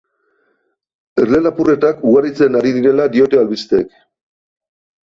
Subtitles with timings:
[1.25, 3.95] Erle lapurretak ugaritzen ari direla diote albisteek.